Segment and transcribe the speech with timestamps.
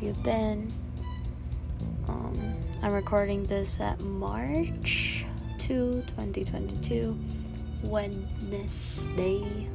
[0.00, 0.72] have you been?
[2.08, 5.26] Um, I'm recording this at March
[5.58, 7.18] 2, 2022,
[7.82, 9.68] Wednesday.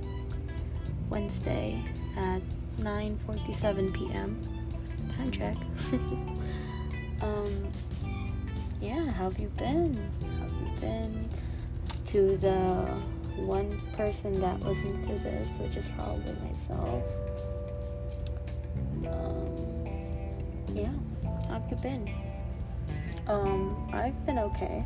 [1.10, 1.80] Wednesday
[2.18, 2.42] at
[2.80, 4.42] 9:47 p.m.
[5.10, 5.56] Time check.
[7.22, 7.68] um,
[8.82, 9.94] yeah, how have you been?
[10.40, 11.30] How have you been?
[12.06, 12.56] To the
[13.44, 17.04] one person that listens to this, which is probably myself.
[19.08, 19.65] Um,
[20.76, 20.92] yeah,
[21.48, 22.14] how have you been?
[23.28, 24.86] Um, I've been okay.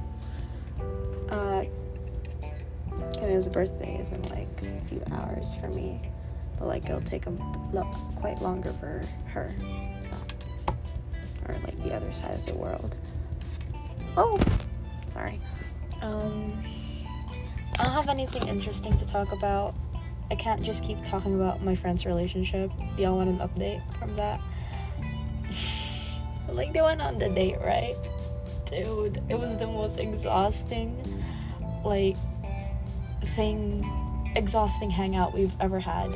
[1.29, 1.63] Uh,
[3.13, 5.99] Camille's birthday is in like a few hours for me,
[6.57, 7.31] but like it'll take a
[7.73, 9.53] lo- quite longer for her,
[11.47, 12.95] or like the other side of the world.
[14.15, 14.39] Oh,
[15.11, 15.39] sorry.
[16.01, 16.63] Um,
[17.79, 19.75] I don't have anything interesting to talk about.
[20.31, 22.71] I can't just keep talking about my friend's relationship.
[22.97, 24.39] Y'all want an update from that?
[26.53, 27.95] like they went on the date, right?
[28.65, 31.23] Dude, it was the most exhausting,
[31.83, 32.15] like,
[33.35, 33.83] thing,
[34.35, 36.11] exhausting hangout we've ever had.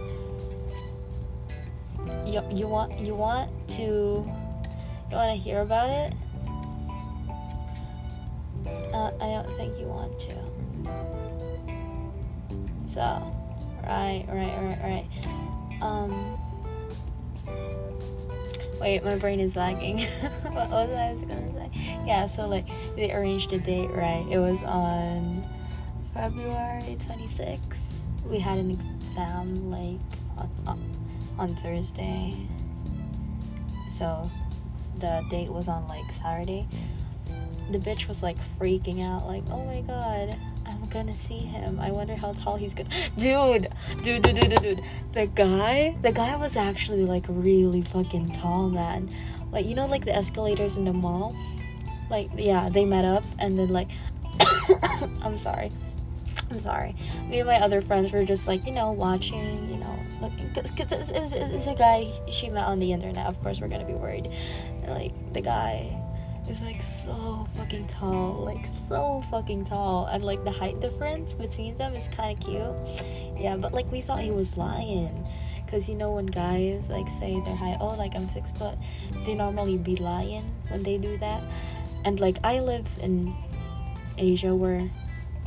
[2.25, 6.14] You, you want you want to you want to hear about it?
[8.94, 10.36] Uh, I don't think you want to.
[12.86, 13.02] So,
[13.84, 15.81] right, right, right, right.
[15.81, 16.38] Um,
[18.84, 20.00] wait, my brain is lagging.
[20.44, 21.70] what was I was gonna say?
[22.06, 24.25] Yeah, so like they arranged a date, right?
[24.30, 25.48] It was on
[26.14, 27.94] February 26th.
[28.25, 30.00] We had an exam like
[30.38, 30.92] on, on,
[31.40, 32.36] on Thursday.
[33.98, 34.30] So
[35.00, 36.68] the date was on like Saturday.
[37.72, 40.38] The bitch was like freaking out, like, oh my god,
[40.94, 41.80] gonna see him.
[41.80, 42.90] I wonder how tall he's gonna.
[43.18, 43.70] Dude,
[44.04, 44.84] dude, dude, dude, dude.
[45.12, 49.09] The guy, the guy was actually like really fucking tall, man.
[49.52, 51.36] Like, you know, like the escalators in the mall?
[52.09, 53.90] Like, yeah, they met up and then, like,
[55.22, 55.72] I'm sorry.
[56.50, 56.96] I'm sorry.
[57.28, 60.50] Me and my other friends were just like, you know, watching, you know, looking.
[60.53, 63.28] Because it's, it's, it's a guy she met on the internet.
[63.28, 64.28] Of course, we're gonna be worried.
[64.84, 66.03] And, like, the guy
[66.50, 71.78] is like so fucking tall, like so fucking tall, and like the height difference between
[71.78, 73.40] them is kind of cute.
[73.40, 75.26] Yeah, but like we thought he was lying,
[75.68, 78.76] cause you know when guys like say their height, oh like I'm six foot,
[79.26, 81.44] they normally be lying when they do that.
[82.06, 83.34] And like I live in
[84.18, 84.90] Asia where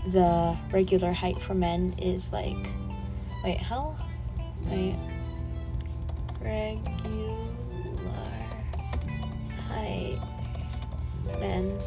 [0.09, 2.57] the regular height for men is like,
[3.45, 3.97] wait how,
[4.65, 4.97] wait,
[6.41, 7.37] regular
[9.69, 10.19] height
[11.41, 11.79] men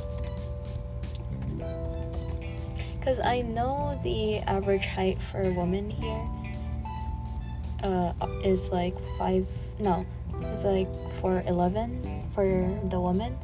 [2.98, 6.28] because I know the average height for a woman here
[7.84, 9.48] uh, is like five
[9.80, 10.06] no
[10.42, 10.88] it's like
[11.22, 12.46] 4'11 for
[12.90, 13.38] the woman.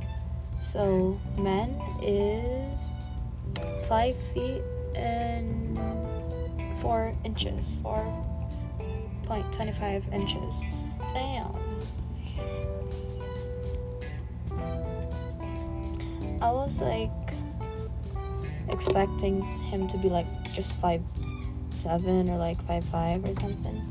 [0.61, 2.93] So men is
[3.87, 4.61] five feet
[4.95, 5.77] and
[6.79, 8.03] four inches four
[9.23, 10.63] point 25 inches.
[11.13, 11.53] Damn
[16.45, 17.09] I was like
[18.69, 21.01] expecting him to be like just five
[21.71, 23.81] seven or like five five or something.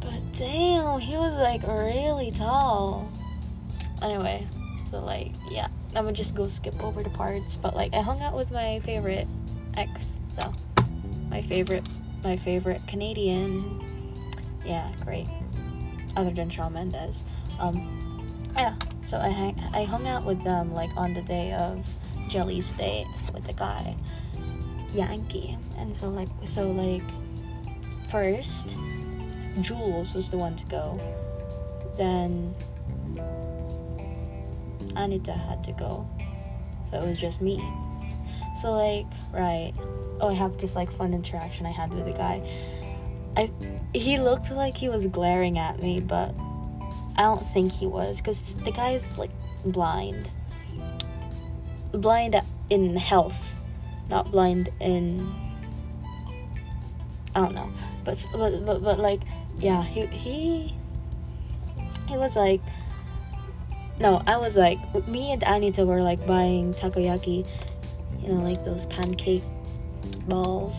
[0.00, 3.10] But damn, he was like really tall.
[4.02, 4.46] Anyway,
[4.90, 7.56] so like yeah, I'm gonna just go skip over the parts.
[7.56, 9.26] But like I hung out with my favorite
[9.78, 10.52] ex, so
[11.30, 11.88] my favorite
[12.22, 13.82] my favorite Canadian.
[14.66, 15.28] Yeah, great.
[16.14, 17.24] Other than Shawn Mendes.
[17.58, 18.76] Um yeah.
[19.10, 21.84] So I hang, I hung out with them like on the day of
[22.28, 23.96] Jelly's date with the guy,
[24.94, 27.02] Yankee, and so like so like
[28.08, 28.76] first,
[29.62, 31.00] Jules was the one to go,
[31.96, 32.54] then
[34.94, 36.08] Anita had to go,
[36.92, 37.56] so it was just me.
[38.62, 39.72] So like right,
[40.20, 42.48] oh I have this like fun interaction I had with the guy.
[43.36, 43.50] I
[43.92, 46.32] he looked like he was glaring at me, but
[47.20, 49.30] I don't think he was because the guy's like
[49.62, 50.30] blind.
[51.92, 52.40] Blind
[52.70, 53.46] in health,
[54.08, 55.30] not blind in.
[57.34, 57.70] I don't know,
[58.06, 59.20] but but but, but like
[59.58, 60.74] yeah, he he
[62.08, 62.62] he was like.
[63.98, 67.46] No, I was like me and Anita were like buying takoyaki,
[68.22, 69.42] you know, like those pancake
[70.26, 70.74] balls,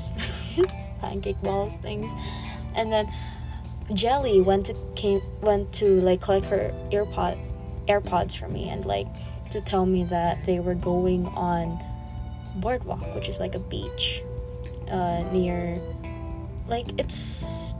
[1.01, 2.09] pancake balls things,
[2.73, 3.13] and then
[3.93, 7.37] Jelly went to came went to like collect her earpod
[7.87, 9.07] AirPods for me and like
[9.49, 11.79] to tell me that they were going on
[12.57, 14.23] boardwalk, which is like a beach
[14.89, 15.79] uh, near
[16.67, 17.75] like it's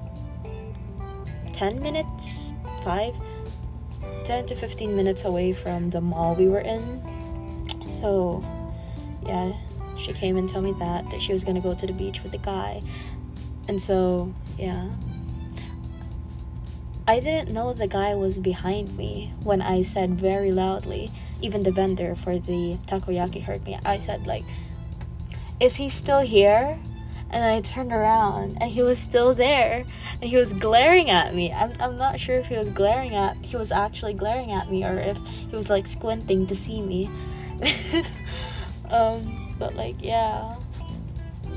[1.53, 2.53] 10 minutes
[2.83, 3.15] 5
[4.25, 7.01] 10 to 15 minutes away from the mall we were in.
[7.99, 8.43] So,
[9.25, 9.53] yeah,
[9.97, 12.31] she came and told me that that she was gonna go to the beach with
[12.31, 12.81] the guy.
[13.67, 14.89] And so, yeah.
[17.07, 21.11] I didn't know the guy was behind me when I said very loudly,
[21.41, 23.79] even the vendor for the takoyaki heard me.
[23.83, 24.45] I said like,
[25.59, 26.79] "Is he still here?"
[27.31, 29.85] And I turned around and he was still there
[30.21, 31.51] and he was glaring at me.
[31.51, 34.83] I'm, I'm not sure if he was glaring at he was actually glaring at me
[34.83, 35.17] or if
[35.49, 37.09] he was like squinting to see me.
[38.89, 40.55] um, but like yeah.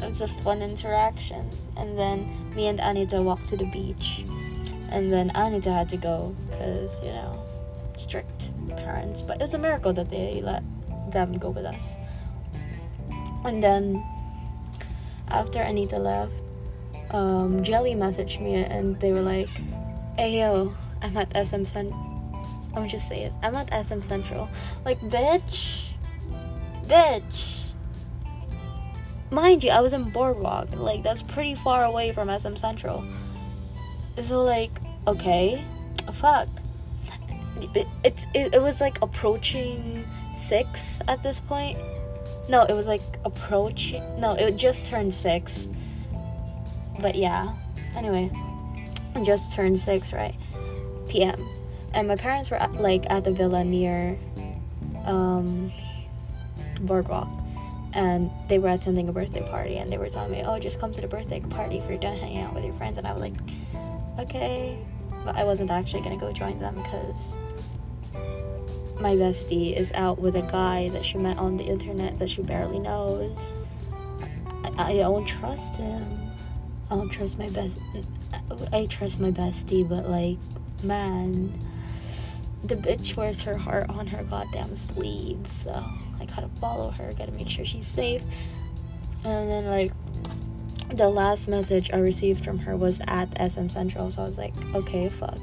[0.00, 1.48] It was a fun interaction.
[1.76, 4.24] And then me and Anita walked to the beach.
[4.94, 7.44] And then Anita had to go because, you know,
[7.96, 9.22] strict parents.
[9.22, 10.62] But it was a miracle that they let
[11.10, 11.96] them go with us.
[13.44, 14.04] And then
[15.26, 16.34] after Anita left,
[17.10, 19.50] um, Jelly messaged me and they were like,
[20.16, 21.98] "Hey yo, I'm at SM Central."
[22.72, 23.32] I'm just say it.
[23.42, 24.48] I'm at SM Central.
[24.84, 25.88] Like, bitch,
[26.86, 27.66] bitch.
[29.30, 30.70] Mind you, I was in Boardwalk.
[30.74, 33.04] Like, that's pretty far away from SM Central.
[34.22, 34.70] So like,
[35.06, 35.64] okay,
[36.12, 36.48] fuck.
[37.74, 40.04] It, it, it, was like approaching
[40.34, 41.78] six at this point
[42.48, 44.02] no, it was like approaching.
[44.20, 45.68] No, it just turned six.
[47.00, 47.54] But yeah.
[47.96, 48.30] Anyway,
[49.14, 50.34] it just turned six, right?
[51.08, 51.42] PM.
[51.94, 54.18] And my parents were at, like at the villa near
[55.04, 55.72] um,
[56.80, 57.28] Boardwalk.
[57.94, 60.92] And they were attending a birthday party and they were telling me, oh, just come
[60.92, 62.98] to the birthday party if you're done hanging out with your friends.
[62.98, 63.34] And I was like,
[64.18, 64.76] okay.
[65.24, 67.36] But I wasn't actually gonna go join them because
[69.00, 72.42] my bestie is out with a guy that she met on the internet that she
[72.42, 73.54] barely knows.
[74.78, 76.30] I, I don't trust him.
[76.90, 77.78] I don't trust my best.
[78.72, 80.38] I trust my bestie, but like,
[80.82, 81.52] man,
[82.62, 85.46] the bitch wears her heart on her goddamn sleeve.
[85.46, 85.70] So
[86.20, 87.12] I gotta follow her.
[87.14, 88.22] Gotta make sure she's safe.
[89.24, 89.92] And then like,
[90.92, 94.10] the last message I received from her was at SM Central.
[94.10, 95.38] So I was like, okay, fuck.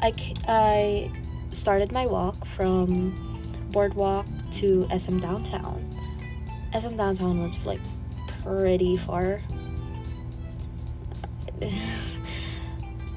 [0.00, 0.12] I
[0.46, 1.10] I
[1.52, 3.40] started my walk from
[3.70, 5.84] Boardwalk to SM Downtown.
[6.78, 7.80] SM Downtown was like
[8.42, 9.40] pretty far.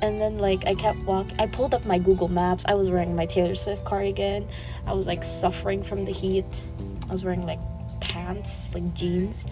[0.02, 1.40] and then like I kept walking.
[1.40, 2.66] I pulled up my Google Maps.
[2.68, 4.48] I was wearing my Taylor Swift cardigan.
[4.86, 6.64] I was like suffering from the heat.
[7.10, 7.60] I was wearing like
[8.00, 9.46] pants, like jeans.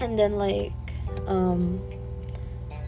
[0.00, 0.72] And then like
[1.26, 1.80] um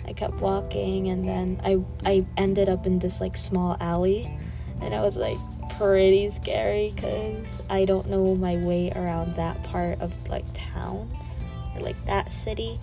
[0.06, 4.30] I kept walking and then I I ended up in this like small alley
[4.82, 5.38] and I was like
[5.78, 11.08] pretty scary because I don't know my way around that part of like town
[11.74, 12.78] or like that city.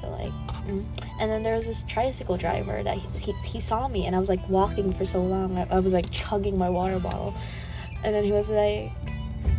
[0.00, 0.32] So like,
[0.66, 0.84] mm.
[1.18, 4.18] and then there was this tricycle driver that he, he, he saw me and I
[4.18, 5.56] was like walking for so long.
[5.56, 7.34] I, I was like chugging my water bottle,
[8.04, 8.92] and then he was like,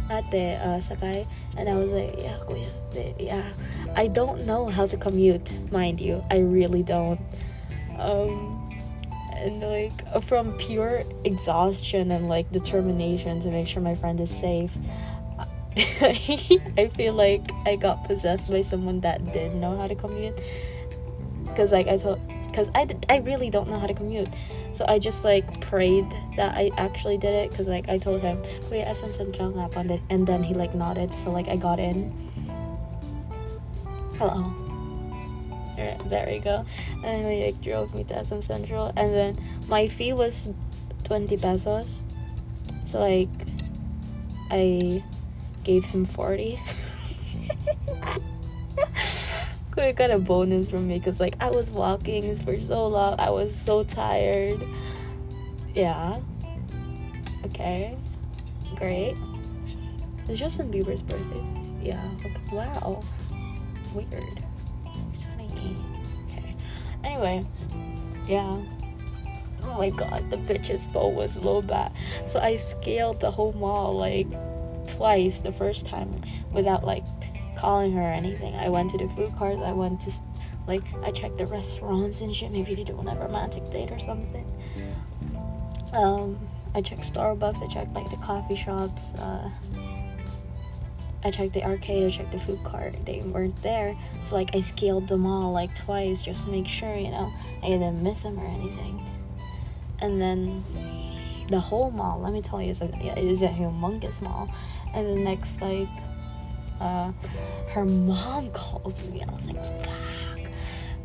[0.10, 1.28] "Ate, uh, sakay,"
[1.58, 3.50] and I was like, "Yeah, yeah."
[3.96, 6.24] I don't know how to commute, mind you.
[6.32, 7.20] I really don't.
[7.98, 8.70] Um,
[9.40, 14.76] and like from pure exhaustion and like determination to make sure my friend is safe
[15.78, 20.38] i feel like i got possessed by someone that did know how to commute
[21.46, 22.20] because like i told
[22.50, 24.30] because I, I really don't know how to commute.
[24.72, 28.42] So i just like prayed that i actually did it because like i told him
[28.70, 31.14] kuya sm central nga and then he like nodded.
[31.14, 32.12] So like i got in.
[34.18, 34.54] Hello.
[35.78, 36.66] There we go.
[37.06, 38.92] And he like drove me to sm central.
[38.98, 39.32] And then
[39.68, 40.48] my fee was
[41.06, 42.04] 20 pesos.
[42.84, 43.30] So like
[44.52, 45.04] i
[45.64, 46.60] gave him 40
[49.80, 53.16] We got a bonus from me because like I was walking for so long.
[53.18, 54.62] I was so tired.
[55.74, 56.20] Yeah.
[57.46, 57.98] Okay.
[58.76, 59.16] Great.
[60.28, 61.42] It's Justin Bieber's birthday.
[61.82, 62.06] Yeah.
[62.52, 63.02] Wow.
[63.94, 64.44] Weird.
[65.12, 65.78] He's 28.
[66.26, 66.56] Okay.
[67.06, 67.46] Anyway.
[68.28, 68.62] Yeah.
[69.64, 71.94] Oh my god, the bitch's phone was low bat.
[72.28, 74.28] So I scaled the whole mall like
[74.88, 76.22] twice the first time
[76.52, 77.06] without like
[77.60, 78.56] calling her or anything.
[78.56, 80.12] I went to the food carts, I went to
[80.68, 82.52] like I checked the restaurants and shit.
[82.52, 84.46] Maybe they doing a romantic date or something.
[85.94, 86.40] Um,
[86.76, 87.64] I checked Starbucks.
[87.64, 89.14] I checked like the coffee shops.
[89.14, 89.50] Uh,
[91.24, 93.98] I checked the arcade, I checked the food cart, they weren't there.
[94.24, 97.68] So like I scaled them all like twice just to make sure, you know, I
[97.68, 99.06] didn't miss them or anything.
[100.00, 100.64] And then
[101.50, 104.50] the whole mall, let me tell you, is a, is a humongous mall.
[104.94, 105.90] And the next like
[106.80, 107.12] uh
[107.70, 110.52] her mom calls me and I was like, fuck.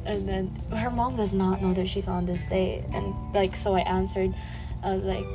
[0.06, 3.74] And then her mom does not know that she's on this date and like so
[3.74, 4.34] I answered
[4.82, 5.26] I was like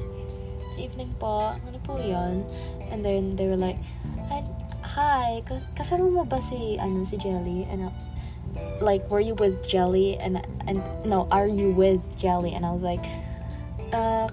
[0.79, 1.58] evening po.
[1.60, 2.48] Ano po yun?
[2.89, 3.77] And then they were like,
[4.81, 5.43] hi,
[5.77, 7.67] kasama mo ba si, ano, si Jelly?
[7.69, 7.93] And uh,
[8.81, 10.17] like, were you with Jelly?
[10.17, 12.53] And, and, no, are you with Jelly?
[12.53, 13.05] And I was like,
[13.93, 14.29] uh,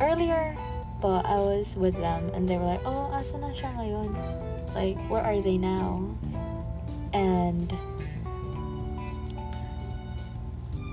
[0.00, 0.56] earlier
[1.00, 2.32] but I was with them.
[2.34, 4.10] And they were like, oh, asa na siya ngayon?
[4.76, 6.04] Like, where are they now?
[7.16, 7.72] And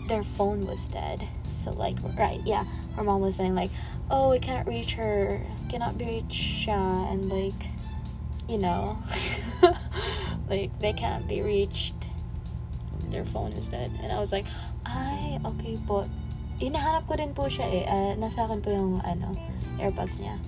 [0.07, 1.27] their phone was dead.
[1.51, 2.63] So like right, yeah,
[2.95, 3.71] her mom was saying like,
[4.11, 7.59] oh, we can't reach her, cannot be reached, and like,
[8.47, 8.97] you know,
[10.49, 11.95] like they can't be reached.
[13.11, 14.47] Their phone is dead, and I was like,
[14.85, 16.07] ay, okay po.
[16.59, 17.83] Hinahanap ko din po siya eh.
[17.83, 19.35] Uh, nasa akin po yung ano,
[19.75, 20.39] AirPods niya.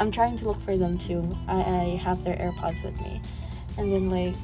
[0.00, 1.22] I'm trying to look for them too.
[1.46, 3.20] I, I have their AirPods with me.
[3.76, 4.34] And then like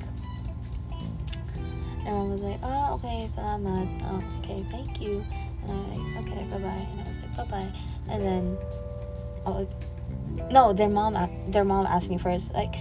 [2.06, 3.88] everyone was like, oh, okay, salamat.
[4.04, 5.24] Oh, okay, thank you.
[5.64, 6.86] And I'm like, okay, bye bye.
[6.92, 7.70] And I was like, bye bye.
[8.08, 8.44] And then,
[9.44, 9.66] oh,
[10.50, 11.16] no, their mom,
[11.48, 12.76] their mom asked me first, like,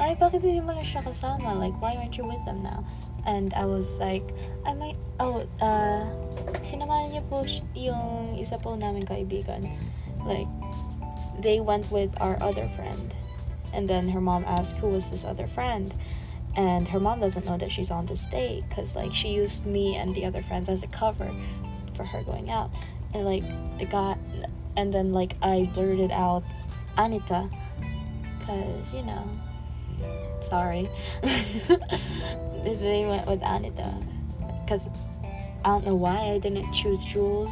[0.00, 1.56] ay, bakit hindi mo na siya kasama?
[1.56, 2.84] Like, why aren't you with them now?
[3.24, 4.24] And I was like,
[4.66, 6.04] I might, oh, uh,
[6.60, 9.66] sinamahan niya po yung isa po namin kaibigan.
[10.26, 10.50] Like,
[11.40, 13.14] they went with our other friend.
[13.72, 15.94] And then her mom asked, who was this other friend?
[16.56, 19.94] and her mom doesn't know that she's on this date because like she used me
[19.96, 21.30] and the other friends as a cover
[21.94, 22.70] for her going out
[23.14, 23.44] and like
[23.78, 24.16] the guy
[24.76, 26.42] and then like i blurted out
[26.96, 27.48] anita
[28.38, 29.30] because you know
[30.48, 30.88] sorry
[31.22, 33.94] they went with anita
[34.64, 34.88] because
[35.64, 37.50] i don't know why i didn't choose jules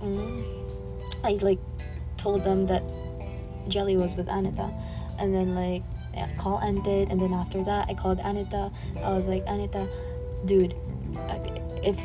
[0.00, 0.44] mm.
[1.24, 1.58] i like
[2.20, 2.82] told them that
[3.68, 4.70] jelly was with anita.
[5.18, 5.82] And then like
[6.38, 8.70] call ended and then after that i called anita.
[9.02, 9.88] I was like anita
[10.44, 10.74] dude
[11.82, 11.98] if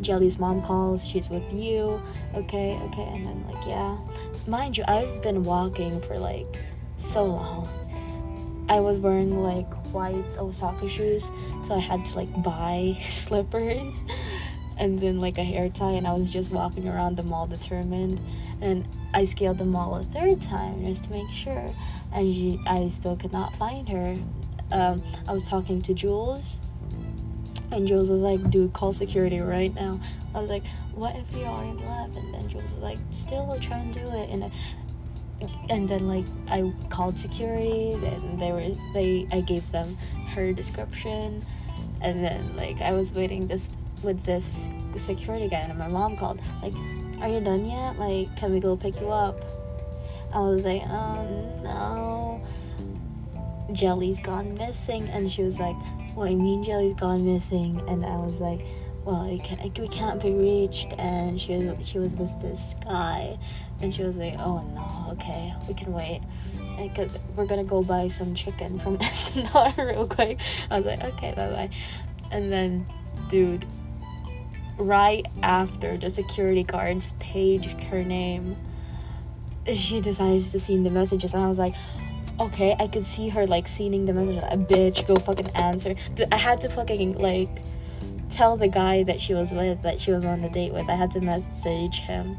[0.00, 2.00] jelly's mom calls she's with you.
[2.34, 3.08] Okay okay.
[3.12, 3.96] And then like yeah.
[4.46, 6.46] Mind you i've been walking for like
[6.98, 7.68] so long.
[8.68, 11.30] I was wearing like white osaka shoes
[11.62, 13.94] so i had to like buy slippers
[14.78, 18.20] and then like a hair tie and i was just walking around the mall determined
[18.60, 21.70] and i scaled the mall a third time just to make sure
[22.14, 24.16] and she, I still could not find her.
[24.70, 26.60] Um, I was talking to Jules,
[27.70, 30.00] and Jules was like, "Dude, call security right now."
[30.34, 30.64] I was like,
[30.94, 34.00] "What if you already left?" And then Jules was like, "Still we'll try and do
[34.00, 34.50] it." And
[35.68, 37.92] and then like I called security.
[37.92, 41.44] and they were they I gave them her description,
[42.00, 43.68] and then like I was waiting this
[44.04, 46.74] with this security guy, and my mom called like,
[47.20, 47.98] "Are you done yet?
[47.98, 49.36] Like, can we go pick you up?"
[50.34, 52.42] I was like, oh no,
[53.72, 55.08] Jelly's gone missing.
[55.08, 55.76] And she was like,
[56.16, 57.80] what I mean Jelly's gone missing?
[57.88, 58.60] And I was like,
[59.04, 60.92] well, it can, it, we can't be reached.
[60.98, 63.38] And she was, she was with this guy.
[63.80, 66.20] And she was like, oh no, okay, we can wait.
[66.76, 70.38] Because we're gonna go buy some chicken from S&R real quick.
[70.68, 71.70] I was like, okay, bye bye.
[72.32, 72.86] And then,
[73.30, 73.64] dude,
[74.76, 78.56] right after the security guards paged her name
[79.72, 81.34] she decides to see the messages.
[81.34, 81.74] And I was like
[82.40, 84.42] okay I could see her like seeing the message.
[84.50, 85.94] A bitch go fucking answer.
[86.32, 87.62] I had to fucking like
[88.30, 90.88] tell the guy that she was with that she was on the date with.
[90.88, 92.36] I had to message him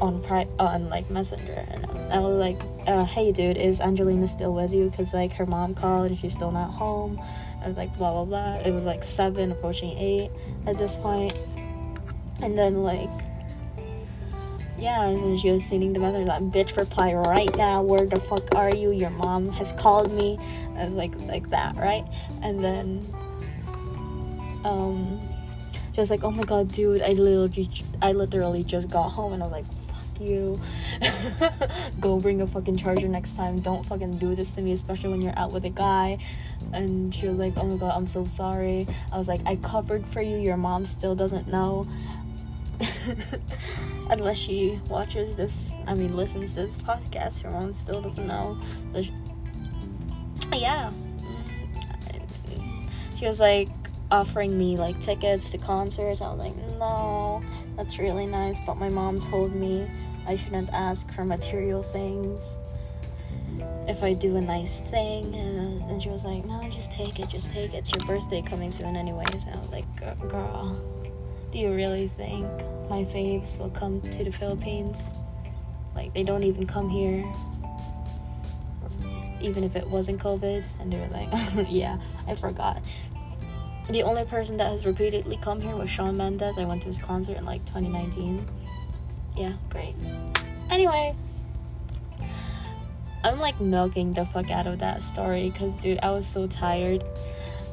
[0.00, 1.66] on pri- on like messenger.
[1.68, 4.90] And I was like uh, hey dude is Angelina still with you?
[4.90, 7.20] Because like her mom called and she's still not home
[7.62, 10.30] I was like blah blah blah it was like 7 approaching 8
[10.66, 11.38] at this point
[12.42, 13.10] and then like
[14.80, 18.54] yeah, and she was sitting the mother that bitch reply right now, where the fuck
[18.54, 18.92] are you?
[18.92, 20.38] Your mom has called me.
[20.76, 22.04] I was like like that, right?
[22.42, 23.06] And then
[24.64, 25.20] um
[25.94, 29.42] she was like, Oh my god, dude, I literally I literally just got home and
[29.42, 29.66] I was like,
[30.20, 30.60] you.
[32.00, 33.60] Go bring a fucking charger next time.
[33.60, 36.18] Don't fucking do this to me, especially when you're out with a guy.
[36.72, 38.86] And she was like, Oh my god, I'm so sorry.
[39.12, 41.86] I was like, I covered for you, your mom still doesn't know.
[44.10, 48.60] Unless she watches this, I mean, listens to this podcast, her mom still doesn't know.
[48.92, 49.06] But
[50.52, 50.90] yeah.
[53.16, 53.68] She was like
[54.10, 56.20] offering me like tickets to concerts.
[56.20, 57.42] I was like, no,
[57.76, 58.58] that's really nice.
[58.66, 59.88] But my mom told me
[60.26, 62.56] I shouldn't ask for material things
[63.88, 65.34] if I do a nice thing.
[65.34, 67.78] And, and she was like, no, just take it, just take it.
[67.78, 69.44] It's your birthday coming soon, anyways.
[69.44, 69.84] And I was like,
[70.28, 70.80] girl
[71.50, 72.46] do you really think
[72.88, 75.10] my faves will come to the Philippines?
[75.94, 77.24] Like, they don't even come here.
[79.40, 80.64] Even if it wasn't COVID.
[80.78, 82.82] And they were like, yeah, I forgot.
[83.88, 86.58] The only person that has repeatedly come here was Shawn Mendes.
[86.58, 88.48] I went to his concert in like 2019.
[89.36, 89.94] Yeah, great.
[90.70, 91.14] Anyway,
[93.24, 97.04] I'm like milking the fuck out of that story because, dude, I was so tired.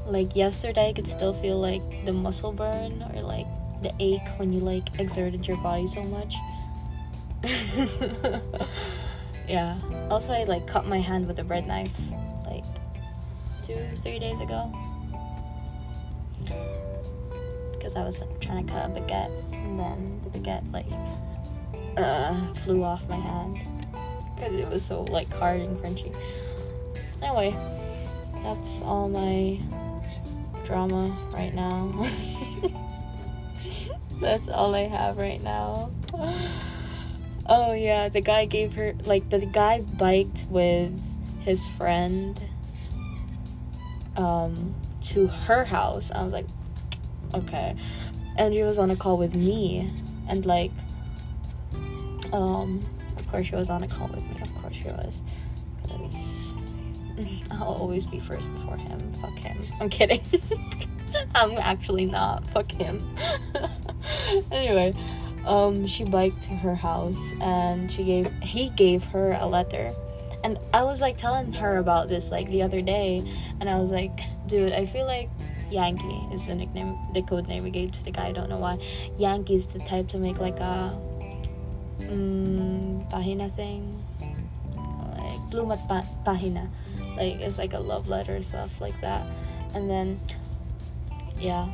[0.05, 3.47] Like, yesterday, I could still feel like the muscle burn or like
[3.81, 6.35] the ache when you like exerted your body so much.
[9.47, 9.77] yeah.
[10.09, 11.91] Also, I like cut my hand with a bread knife
[12.45, 12.63] like
[13.63, 14.71] two, three days ago
[17.87, 20.89] because I was trying to cut a baguette and then the baguette like
[21.97, 23.59] uh, flew off my hand
[24.35, 26.15] because it was so like hard and crunchy.
[27.21, 27.55] Anyway,
[28.43, 29.59] that's all my
[30.65, 32.07] drama right now.
[34.21, 35.91] that's all I have right now.
[37.49, 40.91] Oh yeah, the guy gave her like the guy biked with
[41.39, 42.37] his friend
[44.17, 46.11] um to her house.
[46.11, 46.45] I was like,
[47.33, 47.73] okay.
[48.35, 49.89] And she was on a call with me
[50.27, 50.71] and like
[52.33, 52.85] um
[53.17, 55.21] of course she was on a call with me, of course she was.
[55.83, 56.53] Because
[57.51, 58.99] I'll always be first before him.
[59.13, 59.65] Fuck him.
[59.81, 60.21] I'm kidding.
[61.35, 62.45] I'm actually not.
[62.47, 63.15] Fuck him.
[64.51, 64.93] anyway,
[65.45, 69.93] um, she biked to her house and she gave he gave her a letter.
[70.43, 73.23] And I was like telling her about this like the other day,
[73.59, 75.29] and I was like, dude, I feel like
[75.71, 78.27] Yankee is the nickname, the code name we gave to the guy.
[78.27, 78.77] I don't know why.
[79.17, 80.97] Yankee is the type to make like a
[82.01, 84.03] um, pahina thing,
[85.17, 85.87] like blumat
[86.25, 86.69] pahina,
[87.17, 89.25] like it's like a love letter stuff like that.
[89.73, 90.19] And then,
[91.39, 91.67] yeah,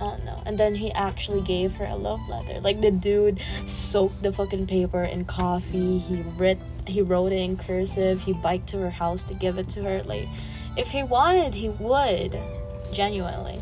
[0.00, 0.42] I don't know.
[0.46, 2.60] And then he actually gave her a love letter.
[2.60, 5.98] Like the dude soaked the fucking paper in coffee.
[5.98, 8.22] He writ he wrote it in cursive.
[8.22, 10.02] He biked to her house to give it to her.
[10.02, 10.26] Like
[10.76, 12.38] if he wanted, he would.
[12.92, 13.60] Genuinely.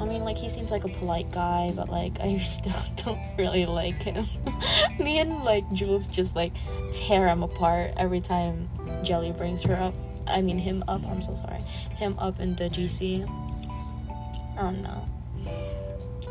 [0.00, 2.72] I mean, like he seems like a polite guy, but like I still
[3.04, 4.26] don't really like him.
[4.98, 6.52] Me and like Jules just like
[6.92, 8.68] tear him apart every time
[9.02, 9.94] Jelly brings her up.
[10.26, 11.04] I mean him up.
[11.06, 11.60] I'm so sorry.
[11.96, 13.26] Him up in the GC.
[14.58, 15.08] Oh no.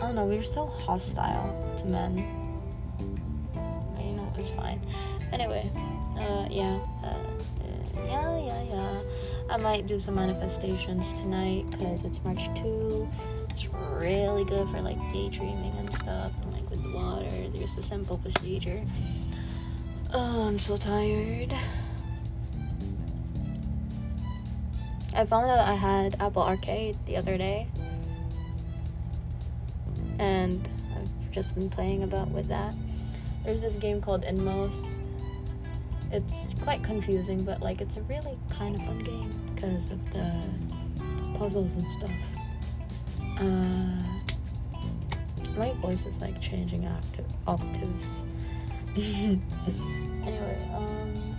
[0.04, 2.18] I don't know, We're so hostile to men.
[4.00, 4.82] You know, it's fine.
[5.32, 5.72] Anyway,
[6.18, 7.16] uh, yeah, uh,
[8.06, 9.02] yeah, yeah, yeah.
[9.50, 13.08] I might do some manifestations tonight because it's March 2.
[13.54, 17.30] It's really good for like daydreaming and stuff, and like with the water.
[17.54, 18.82] There's a simple procedure.
[20.14, 21.54] Oh, I'm so tired.
[25.16, 27.68] I found out I had Apple Arcade the other day
[30.18, 32.74] and I've just been playing about with that.
[33.44, 34.88] There's this game called Inmost.
[36.12, 40.34] It's quite confusing, but like it's a really kind of fun game because of the
[41.38, 42.12] puzzles and stuff.
[43.44, 44.02] Uh,
[45.58, 48.10] my voice is like changing octave, octaves.
[48.96, 51.36] anyway, um,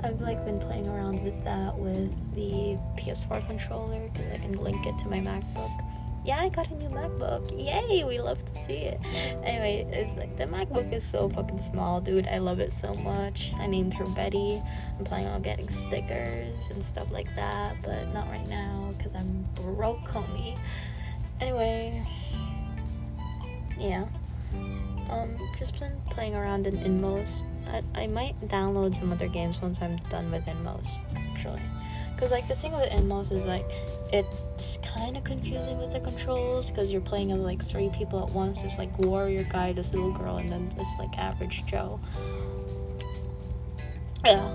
[0.00, 4.86] I've like been playing around with that with the PS4 controller because I can link
[4.86, 5.84] it to my MacBook
[6.24, 7.50] yeah, I got a new MacBook.
[7.52, 8.98] Yay, we love to see it.
[9.42, 12.26] Anyway, it's like the MacBook is so fucking small, dude.
[12.26, 13.52] I love it so much.
[13.56, 14.62] I named her Betty.
[14.98, 19.44] I'm planning on getting stickers and stuff like that, but not right now because I'm
[19.54, 20.58] broke, homie.
[21.40, 22.02] Anyway,
[23.78, 24.06] yeah.
[25.10, 27.44] Um, just been playing around in Inmost.
[27.66, 31.60] I, I might download some other games once I'm done with Inmost, actually.
[32.14, 33.68] Because, like, the thing with Inmost is, like,
[34.12, 38.30] it's kind of confusing with the controls because you're playing as, like, three people at
[38.30, 38.62] once.
[38.62, 41.98] This, like, warrior guy, this little girl, and then this, like, average Joe.
[44.24, 44.46] Yeah.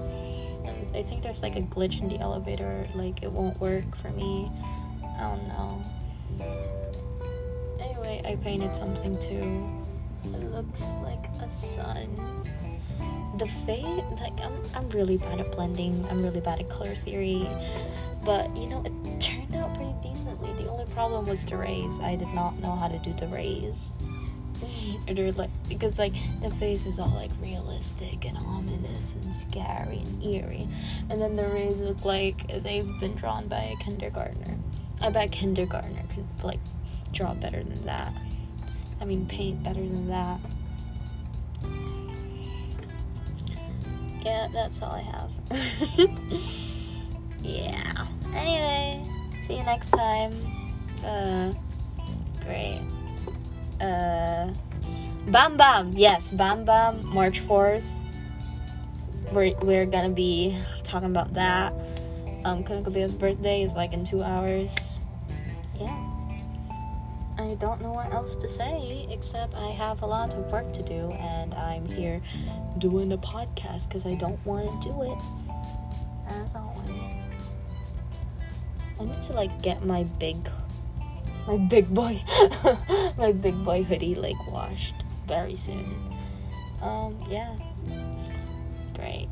[0.65, 2.87] And I think there's, like, a glitch in the elevator.
[2.95, 4.49] Like, it won't work for me.
[5.03, 5.81] I don't know.
[7.81, 9.67] Anyway, I painted something too.
[10.23, 12.07] It looks like a sun
[13.39, 16.05] the fade like I'm, I'm really bad at blending.
[16.11, 17.49] I'm really bad at color theory.
[18.23, 20.51] But you know it turned out pretty decently.
[20.61, 21.99] The only problem was the rays.
[22.01, 23.91] I did not know how to do the rays.
[25.07, 30.23] They're like because like the face is all like realistic and ominous and scary and
[30.23, 30.67] eerie.
[31.09, 34.57] And then the rays look like they've been drawn by a kindergartner.
[35.01, 36.59] I bet kindergartner could like
[37.13, 38.13] draw better than that.
[38.99, 40.41] I mean paint better than that
[44.23, 45.31] yeah, that's all I have.
[47.41, 48.05] yeah.
[48.33, 49.03] Anyway,
[49.41, 50.33] see you next time.
[51.03, 51.53] Uh,
[52.43, 52.81] great.
[53.79, 54.51] Uh,
[55.27, 55.93] Bam Bam.
[55.93, 57.05] Yes, Bam Bam.
[57.05, 57.85] March fourth.
[59.31, 61.73] We're we're gonna be talking about that.
[62.45, 64.88] Um, Camila Cabello's birthday is like in two hours.
[67.39, 70.83] I don't know what else to say except I have a lot of work to
[70.83, 72.21] do and I'm here
[72.79, 75.17] doing a podcast because I don't want to do it.
[76.27, 76.89] As always.
[78.99, 80.49] I need to like get my big
[81.47, 82.21] my big boy
[83.17, 85.95] my big boy hoodie like washed very soon.
[86.81, 87.55] Um yeah.
[88.95, 89.29] Great.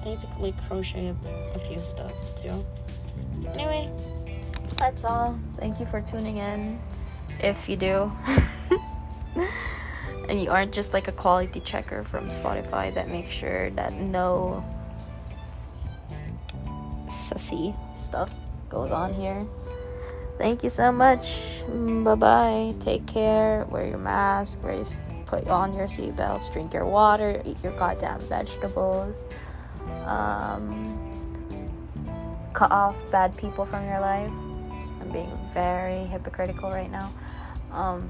[0.00, 2.64] I need to like crochet a, a few stuff too.
[3.48, 3.90] Anyway,
[4.76, 5.38] that's all.
[5.58, 6.78] Thank you for tuning in.
[7.40, 8.12] If you do.
[10.28, 14.64] and you aren't just like a quality checker from Spotify that makes sure that no
[17.08, 18.34] sussy stuff
[18.68, 19.46] goes on here.
[20.38, 21.62] Thank you so much.
[21.68, 22.74] Bye bye.
[22.80, 23.64] Take care.
[23.70, 24.62] Wear your mask.
[24.62, 24.86] Wear your,
[25.24, 26.52] put on your seatbelts.
[26.52, 27.40] Drink your water.
[27.44, 29.24] Eat your goddamn vegetables.
[30.04, 31.15] Um,
[32.56, 34.32] cut off bad people from your life.
[35.02, 37.12] I'm being very hypocritical right now.
[37.70, 38.08] Um,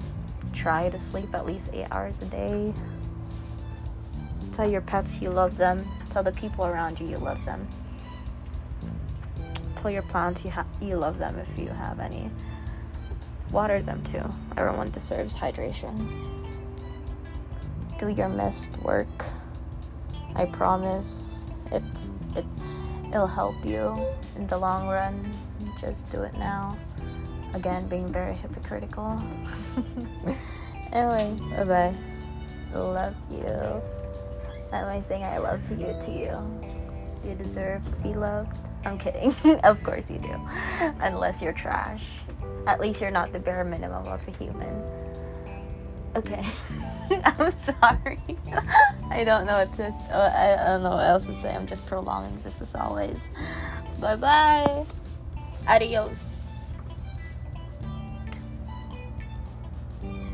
[0.53, 2.73] try to sleep at least eight hours a day.
[4.53, 5.85] Tell your pets you love them.
[6.11, 7.67] Tell the people around you you love them.
[9.75, 12.31] Tell your plants you ha- you love them if you have any.
[13.51, 14.23] Water them too.
[14.57, 15.97] Everyone deserves hydration.
[17.99, 19.25] Do your missed work.
[20.37, 21.45] I promise.
[21.73, 22.16] It's it
[23.17, 23.97] it'll help you
[24.37, 25.33] in the long run.
[25.81, 26.77] Just do it now.
[27.55, 29.23] Again, being very hypocritical.
[30.93, 31.95] anyway, bye bye.
[32.79, 33.83] Love you.
[34.71, 37.29] Am I saying I love to you to you?
[37.29, 38.69] You deserve to be loved.
[38.85, 39.33] I'm kidding.
[39.65, 40.39] of course you do.
[41.01, 42.05] Unless you're trash.
[42.67, 44.83] At least you're not the bare minimum of a human.
[46.15, 46.45] Okay.
[47.25, 48.21] I'm sorry.
[49.11, 49.87] I don't know what to.
[49.87, 51.55] Uh, I don't know what else to say.
[51.55, 53.19] I'm just prolonging this as always.
[54.01, 54.85] Bye bye.
[55.69, 56.75] Adios.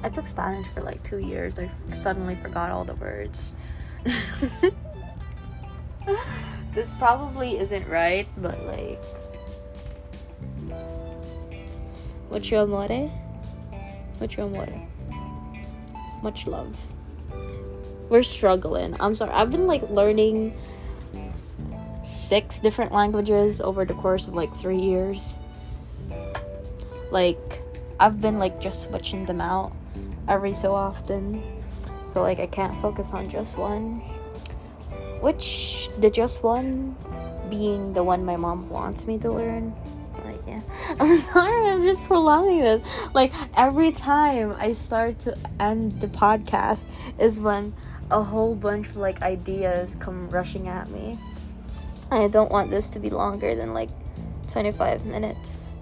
[0.02, 1.58] I took Spanish for like two years.
[1.58, 3.54] I suddenly forgot all the words.
[6.74, 9.02] this probably isn't right, but like.
[12.30, 13.10] Mucho amore?
[14.18, 14.88] Mucho amore
[16.22, 16.78] much love.
[18.08, 18.96] We're struggling.
[19.00, 19.32] I'm sorry.
[19.32, 20.56] I've been like learning
[22.02, 25.40] six different languages over the course of like three years.
[27.10, 27.62] Like,
[28.00, 29.72] I've been like just switching them out
[30.28, 31.42] every so often.
[32.06, 34.00] So, like, I can't focus on just one.
[35.20, 36.96] Which, the just one
[37.48, 39.74] being the one my mom wants me to learn.
[41.00, 42.82] I'm sorry, I'm just prolonging this.
[43.14, 46.84] Like every time I start to end the podcast
[47.18, 47.74] is when
[48.10, 51.18] a whole bunch of like ideas come rushing at me.
[52.10, 53.88] I don't want this to be longer than like
[54.52, 55.72] 25 minutes.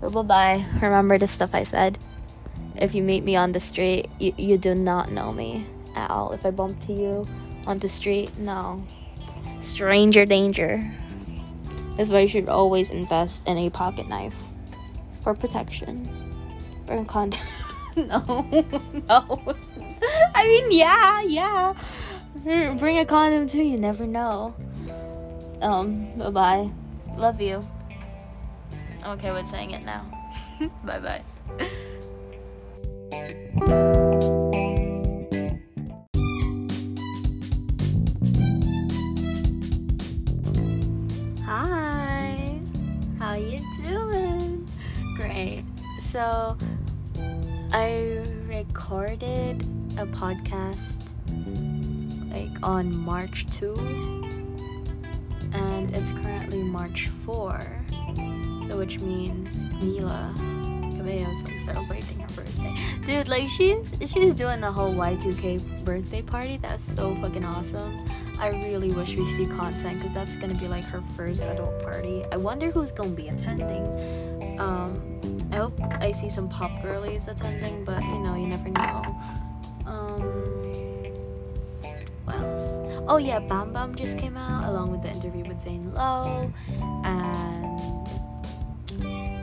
[0.00, 0.66] But bye bye.
[0.80, 1.98] Remember the stuff I said.
[2.76, 6.32] If you meet me on the street, you, you do not know me at all.
[6.32, 7.28] If I bump to you
[7.66, 8.84] on the street, no.
[9.60, 10.92] Stranger danger.
[11.96, 14.34] That's why you should always invest in a pocket knife
[15.22, 16.08] for protection.
[16.88, 17.40] Or condom.
[17.96, 18.46] no,
[19.08, 19.54] no.
[20.34, 21.74] I mean, yeah, yeah.
[22.42, 23.62] Bring a condom too.
[23.62, 24.54] You never know.
[25.62, 26.18] Um.
[26.18, 26.70] Bye bye.
[27.16, 27.66] Love you.
[29.06, 30.04] Okay with saying it now.
[30.84, 31.22] bye
[33.60, 33.90] bye.
[46.14, 46.56] So,
[47.72, 49.62] I recorded
[49.98, 51.08] a podcast
[52.30, 53.74] like on March 2
[55.54, 57.60] and it's currently March 4.
[58.68, 60.32] So which means Camila
[60.96, 62.76] Cabello's like celebrating her birthday.
[63.06, 66.58] Dude, like she's she's doing a whole Y2K birthday party.
[66.62, 68.08] That's so fucking awesome.
[68.38, 72.24] I really wish we see content because that's gonna be like her first adult party.
[72.30, 73.84] I wonder who's gonna be attending.
[74.58, 79.02] Um, I hope I see some pop girlies attending, but you know, you never know.
[79.86, 80.22] Um,
[82.24, 83.04] what else?
[83.08, 86.52] Oh yeah, Bam Bam just came out along with the interview with Zane Lowe,
[87.04, 88.08] and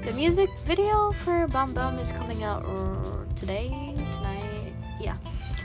[0.06, 2.65] the music video for Bam Bam is coming out
[3.36, 3.67] today,
[4.12, 4.74] tonight.
[5.00, 5.17] Yeah,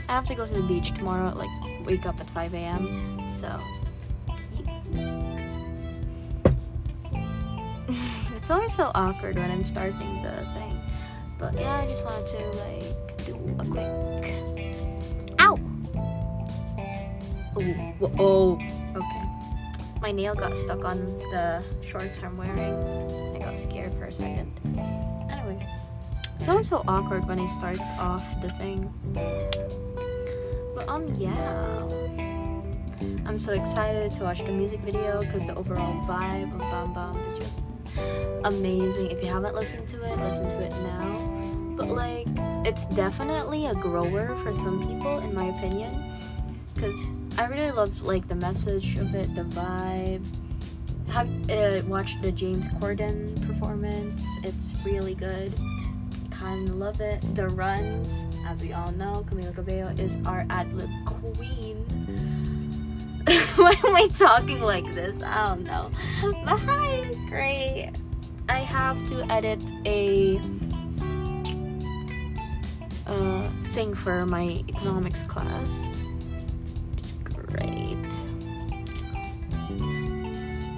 [0.07, 1.33] I have to go to the beach tomorrow.
[1.35, 1.49] Like,
[1.85, 3.33] wake up at 5 a.m.
[3.33, 3.47] So
[8.47, 10.79] It's always so awkward when I'm starting the thing.
[11.37, 14.73] But yeah, I just wanted to like do a quick.
[15.41, 15.59] Ow!
[17.57, 18.53] Oh, oh,
[18.95, 19.23] okay.
[20.01, 23.35] My nail got stuck on the shorts I'm wearing.
[23.35, 24.57] I got scared for a second.
[25.29, 25.67] Anyway,
[26.39, 28.89] it's always so awkward when I start off the thing.
[30.73, 31.85] But um, yeah.
[33.25, 37.17] I'm so excited to watch the music video because the overall vibe of Bam Bam
[37.25, 37.66] is just
[38.43, 39.11] amazing.
[39.11, 41.17] If you haven't listened to it, listen to it now.
[41.75, 42.27] But like,
[42.65, 46.19] it's definitely a grower for some people, in my opinion,
[46.73, 46.99] because
[47.37, 50.25] I really love like the message of it, the vibe.
[51.09, 54.25] Have uh, watched the James Corden performance?
[54.43, 55.53] It's really good.
[56.31, 57.21] Kind of love it.
[57.35, 61.76] The runs, as we all know, Camila Cabello is our ad lib queen.
[63.59, 65.23] Why am I talking like this?
[65.23, 65.89] I don't know.
[66.21, 67.91] But hi, great.
[68.47, 70.37] I have to edit a
[73.07, 75.95] uh, thing for my economics class.
[77.23, 77.97] Great.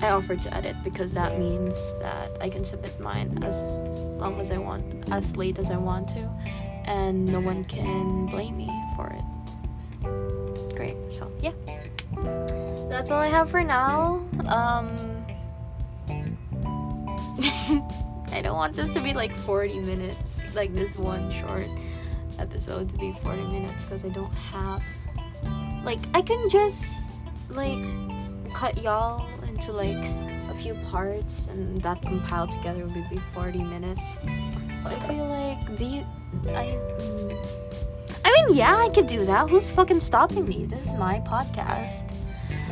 [0.01, 3.57] I offered to edit because that means that I can submit mine as
[4.21, 6.21] long as I want, as late as I want to,
[6.85, 10.75] and no one can blame me for it.
[10.77, 10.95] Great.
[11.09, 11.51] So yeah,
[12.99, 14.27] that's all I have for now.
[14.49, 15.25] Um.
[18.33, 21.69] I don't want this to be like 40 minutes, like this one short
[22.39, 24.83] episode to be 40 minutes because I don't have
[25.85, 26.83] like I can just
[27.47, 27.79] like
[28.53, 29.95] cut y'all into like
[30.49, 34.17] a few parts and that compiled together would be 40 minutes.
[34.83, 36.03] But I feel like the
[36.49, 36.77] I
[38.25, 39.49] I mean yeah, I could do that.
[39.49, 40.65] Who's fucking stopping me?
[40.65, 42.13] This is my podcast.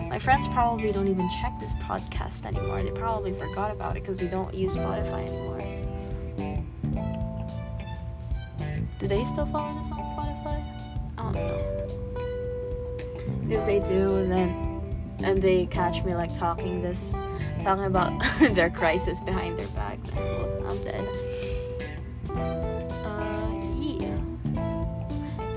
[0.10, 2.82] My friends probably don't even check this podcast anymore.
[2.82, 5.64] They probably forgot about it because they don't use Spotify anymore.
[9.00, 10.64] Do they still follow this on Spotify?
[11.18, 11.64] I don't know.
[13.60, 14.68] If they do, then
[15.24, 17.16] and they catch me like talking this,
[17.64, 21.08] talking about their crisis behind their back, then I'm dead.
[22.30, 24.16] Uh, yeah.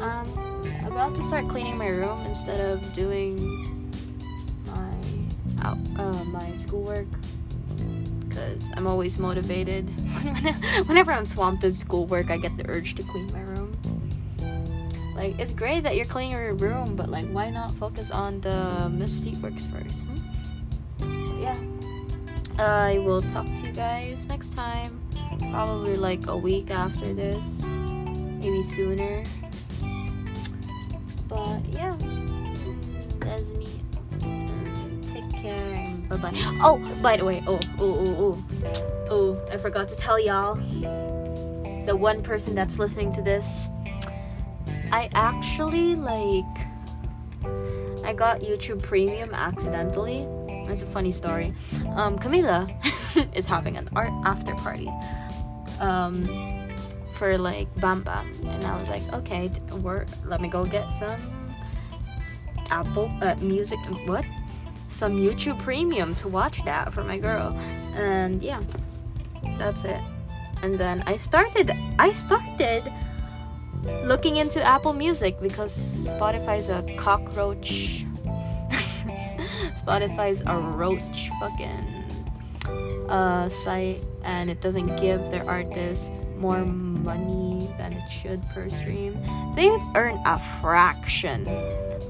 [0.00, 3.59] I'm about to start cleaning my room instead of doing
[6.30, 7.06] my schoolwork
[8.28, 9.88] because I'm always motivated.
[10.86, 13.76] Whenever I'm swamped with schoolwork, I get the urge to clean my room.
[15.14, 18.88] Like it's great that you're cleaning your room, but like why not focus on the
[18.88, 20.06] misty works first?
[20.06, 21.42] Hmm?
[21.42, 21.58] Yeah.
[22.58, 25.00] I will talk to you guys next time.
[25.50, 29.24] Probably like a week after this, maybe sooner.
[36.62, 40.54] Oh, by the way, oh, oh, oh, oh, oh, I forgot to tell y'all.
[41.86, 43.68] The one person that's listening to this,
[44.92, 46.44] I actually like.
[48.04, 50.26] I got YouTube Premium accidentally.
[50.70, 51.54] It's a funny story.
[51.94, 52.70] Um, Camila
[53.36, 54.90] is having an art after party.
[55.80, 56.50] Um,
[57.14, 59.50] for like Bam Bam, and I was like, okay,
[59.82, 60.08] work.
[60.24, 61.20] Let me go get some
[62.70, 63.78] Apple uh, Music.
[64.06, 64.24] What?
[64.90, 67.56] Some YouTube Premium to watch that for my girl.
[67.94, 68.60] And yeah,
[69.58, 70.00] that's it.
[70.62, 72.92] And then I started I started
[74.04, 78.04] looking into Apple Music because Spotify's a cockroach.
[79.74, 87.49] Spotify's a roach fucking uh, site and it doesn't give their artists more money
[88.10, 89.18] should per stream.
[89.54, 91.46] They earn a fraction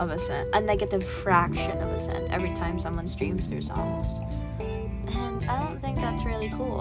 [0.00, 4.20] of a cent, a negative fraction of a cent every time someone streams their songs.
[4.58, 6.80] And I don't think that's really cool.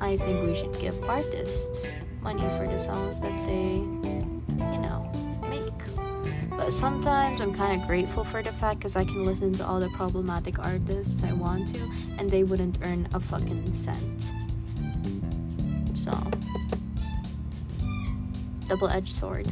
[0.00, 1.86] I think we should give artists
[2.20, 5.10] money for the songs that they, you know,
[5.48, 6.50] make.
[6.50, 9.78] But sometimes I'm kind of grateful for the fact because I can listen to all
[9.78, 11.80] the problematic artists I want to,
[12.18, 14.32] and they wouldn't earn a fucking cent.
[18.72, 19.46] Double edged sword,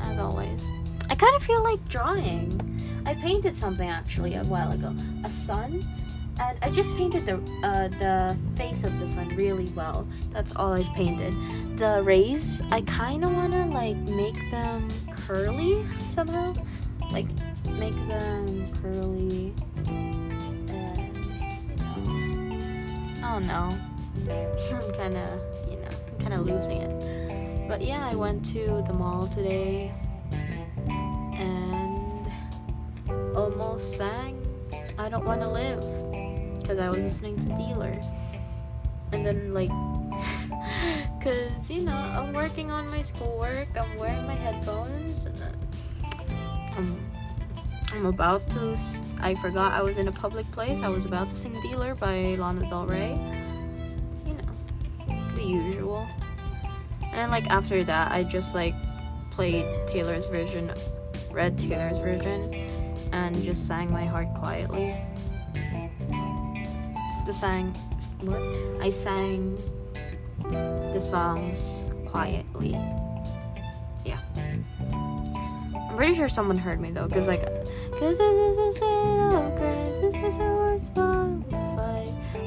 [0.00, 0.62] as always.
[1.08, 2.60] I kind of feel like drawing.
[3.06, 5.82] I painted something actually a while ago, a sun,
[6.38, 7.36] and I just painted the
[7.66, 10.06] uh, the face of the sun really well.
[10.30, 11.32] That's all I've painted.
[11.78, 14.90] The rays, I kind of wanna like make them
[15.26, 16.52] curly somehow,
[17.10, 17.28] like
[17.78, 19.54] make them curly,
[19.86, 21.16] and
[21.96, 22.12] you
[23.20, 23.72] know, I don't know.
[24.68, 27.25] I'm kind of, you know, I'm kind of losing it.
[27.68, 29.92] But yeah, I went to the mall today
[30.88, 32.30] and
[33.36, 34.46] almost sang
[34.98, 35.80] I Don't Want to Live
[36.60, 38.00] because I was listening to Dealer.
[39.12, 39.70] And then, like,
[41.18, 45.42] because, you know, I'm working on my schoolwork, I'm wearing my headphones, and
[46.76, 47.00] I'm,
[47.92, 48.78] I'm about to.
[49.20, 50.82] I forgot I was in a public place.
[50.82, 53.12] I was about to sing Dealer by Lana Del Rey.
[54.24, 56.06] You know, the usual.
[57.16, 58.74] And like after that, I just like
[59.30, 60.70] played Taylor's version,
[61.30, 62.52] Red Taylor's version,
[63.10, 64.94] and just sang my heart quietly.
[67.24, 67.74] The sang,
[68.20, 68.40] what?
[68.84, 69.58] I sang
[70.50, 72.78] the songs quietly.
[74.04, 74.20] Yeah.
[75.74, 77.44] I'm pretty sure someone heard me though, cause like,
[77.98, 81.35] cause this is a of this is worthwhile.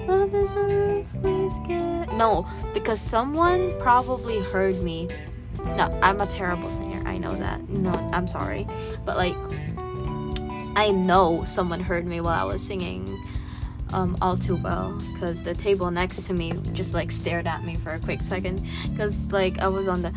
[0.09, 2.11] Love is a ruthless get.
[2.13, 5.07] No, because someone probably heard me.
[5.63, 7.07] No, I'm a terrible singer.
[7.07, 7.69] I know that.
[7.69, 8.67] No, I'm sorry,
[9.05, 9.35] but like,
[10.75, 13.23] I know someone heard me while I was singing
[13.93, 17.75] um, all too well because the table next to me just like stared at me
[17.75, 20.13] for a quick second because like I was on the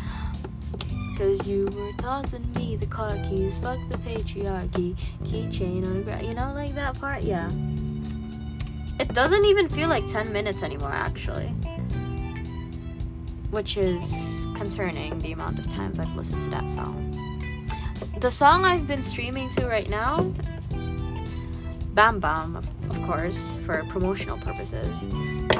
[1.17, 6.25] Cause you were tossing me the car keys, fuck the patriarchy, keychain on the ground.
[6.25, 7.21] You know, like that part?
[7.21, 7.51] Yeah.
[8.99, 11.47] It doesn't even feel like 10 minutes anymore, actually.
[13.49, 17.09] Which is concerning the amount of times I've listened to that song.
[18.19, 20.33] The song I've been streaming to right now,
[21.93, 25.03] Bam Bam, of, of course, for promotional purposes.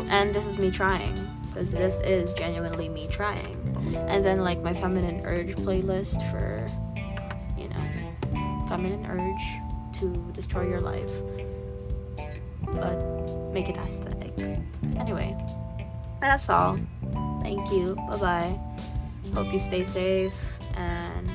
[0.10, 1.16] And this is me trying,
[1.48, 3.64] because this is genuinely me trying
[3.96, 6.66] and then like my feminine urge playlist for
[7.58, 11.12] you know feminine urge to destroy your life
[12.72, 13.23] but
[13.54, 14.34] make it aesthetic.
[14.98, 15.38] Anyway
[16.20, 16.80] that's all.
[17.42, 17.96] Thank you.
[18.10, 18.60] Bye bye
[19.34, 20.34] hope you stay safe
[20.76, 21.28] and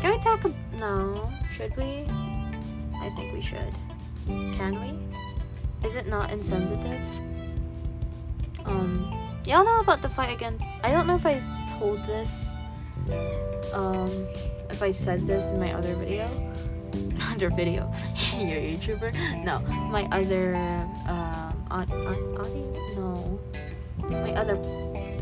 [0.00, 2.04] can we talk no should we?
[2.96, 3.74] I think we should.
[4.26, 5.86] Can we?
[5.86, 7.00] Is it not insensitive?
[8.64, 10.58] Um Y'all know about the fight again?
[10.82, 11.38] I don't know if I
[11.78, 12.56] told this,
[13.72, 14.10] um,
[14.70, 16.26] if I said this in my other video.
[17.32, 17.92] Other video.
[18.36, 19.44] You're a YouTuber?
[19.44, 22.94] No, my other, on, on, audio?
[22.96, 23.40] No.
[24.08, 24.58] My other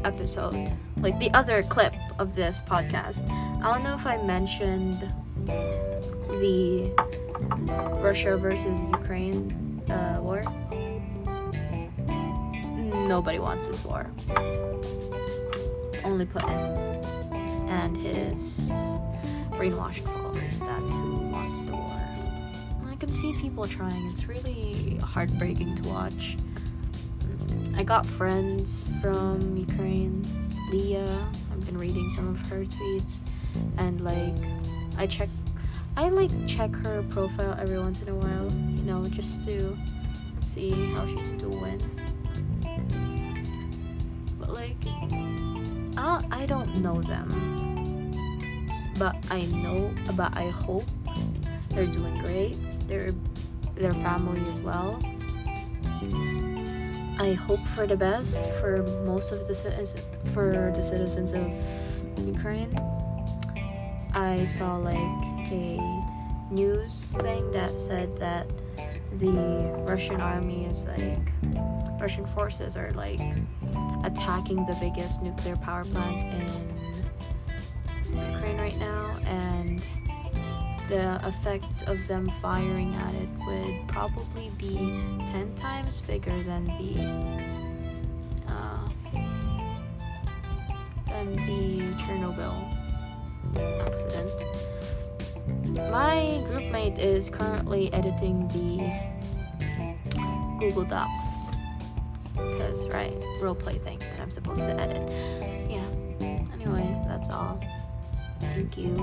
[0.04, 0.72] episode.
[0.98, 3.28] Like the other clip of this podcast.
[3.30, 5.12] I don't know if I mentioned
[5.46, 6.90] the
[8.00, 10.42] Russia versus Ukraine uh, war
[13.06, 14.10] nobody wants this war.
[16.04, 17.04] Only Putin
[17.68, 18.70] and his
[19.52, 22.00] brainwashed That's who wants the war.
[22.86, 24.06] I can see people trying.
[24.10, 26.36] It's really heartbreaking to watch.
[27.76, 30.24] I got friends from Ukraine.
[30.70, 33.18] Leah, I've been reading some of her tweets,
[33.78, 34.34] and like,
[34.96, 35.28] I check,
[35.96, 39.76] I like check her profile every once in a while, you know, just to
[40.40, 41.80] see how she's doing.
[44.38, 44.76] But like,
[45.96, 47.53] I I don't know them,
[49.30, 50.84] I know, but I hope
[51.70, 52.56] they're doing great.
[52.88, 53.10] Their
[53.74, 54.98] their family as well.
[57.18, 59.54] I hope for the best for most of the
[60.32, 61.46] for the citizens of
[62.26, 62.72] Ukraine.
[64.14, 64.94] I saw like
[65.50, 65.80] a
[66.50, 68.48] news thing that said that
[69.18, 69.32] the
[69.86, 71.18] Russian army is like
[72.00, 73.20] Russian forces are like
[74.04, 76.73] attacking the biggest nuclear power plant in
[78.14, 79.82] Ukraine right now, and
[80.88, 84.76] the effect of them firing at it would probably be
[85.28, 87.00] 10 times bigger than the
[88.48, 88.88] uh,
[91.08, 92.54] than the Chernobyl
[93.88, 94.30] accident.
[95.90, 98.90] My groupmate is currently editing the
[100.58, 101.46] Google Docs
[102.34, 105.10] because right roleplay thing that i'm supposed to edit
[105.70, 105.84] yeah
[106.52, 107.60] anyway that's all
[108.54, 108.94] thank you.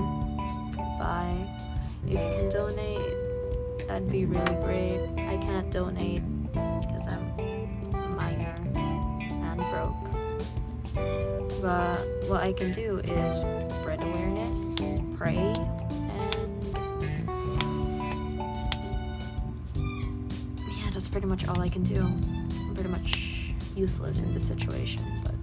[0.98, 1.36] Bye.
[2.06, 3.32] If you can donate
[3.86, 5.00] that'd be really great.
[5.18, 7.36] I can't donate because i'm
[8.16, 9.94] minor and broke.
[11.60, 13.38] But what i can do is
[13.80, 14.58] spread awareness
[15.16, 16.74] pray and
[20.68, 22.00] yeah that's pretty much all i can do.
[22.00, 25.34] I'm pretty much useless in this situation, but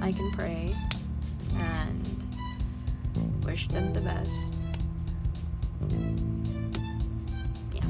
[0.00, 0.74] I can pray
[1.58, 2.05] and
[3.46, 4.54] wish them the best.
[7.72, 7.84] Yeah.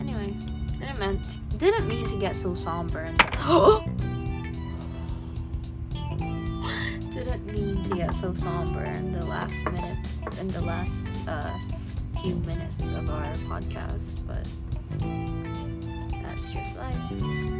[0.00, 0.36] Anyway,
[0.78, 3.18] didn't meant didn't mean to get so somber and
[7.12, 9.98] didn't mean to get so somber in the last minute
[10.40, 11.58] in the last uh,
[12.22, 14.46] few minutes of our podcast, but
[16.22, 17.12] that's just life.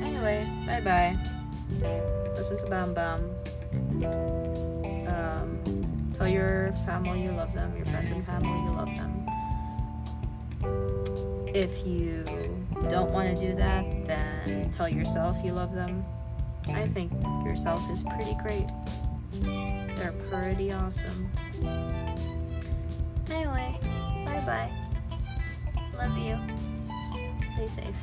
[0.02, 1.16] Anyway, bye bye.
[2.36, 4.43] Listen to Bam Bam.
[6.14, 9.26] Tell your family you love them, your friends and family you love them.
[11.48, 12.24] If you
[12.88, 16.04] don't want to do that, then tell yourself you love them.
[16.68, 17.12] I think
[17.44, 18.70] yourself is pretty great.
[19.40, 21.30] They're pretty awesome.
[23.30, 23.78] Anyway,
[24.24, 24.70] bye bye.
[25.98, 26.38] Love you.
[27.54, 27.96] Stay safe.